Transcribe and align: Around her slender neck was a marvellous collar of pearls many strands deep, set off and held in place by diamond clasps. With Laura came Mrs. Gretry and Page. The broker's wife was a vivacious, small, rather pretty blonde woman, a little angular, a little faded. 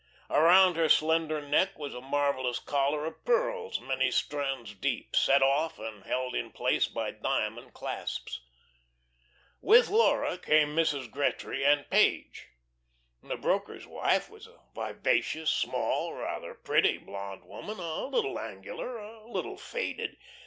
Around 0.31 0.77
her 0.77 0.89
slender 0.89 1.39
neck 1.47 1.77
was 1.77 1.93
a 1.93 2.01
marvellous 2.01 2.57
collar 2.57 3.05
of 3.05 3.23
pearls 3.23 3.79
many 3.79 4.09
strands 4.09 4.73
deep, 4.73 5.15
set 5.15 5.43
off 5.43 5.77
and 5.77 6.05
held 6.05 6.33
in 6.33 6.51
place 6.51 6.87
by 6.87 7.11
diamond 7.11 7.75
clasps. 7.75 8.41
With 9.61 9.89
Laura 9.89 10.39
came 10.39 10.75
Mrs. 10.75 11.07
Gretry 11.11 11.63
and 11.63 11.87
Page. 11.91 12.47
The 13.21 13.37
broker's 13.37 13.85
wife 13.85 14.27
was 14.27 14.47
a 14.47 14.59
vivacious, 14.73 15.51
small, 15.51 16.13
rather 16.15 16.55
pretty 16.55 16.97
blonde 16.97 17.43
woman, 17.45 17.77
a 17.79 18.05
little 18.07 18.39
angular, 18.39 18.97
a 18.97 19.27
little 19.29 19.59
faded. 19.59 20.17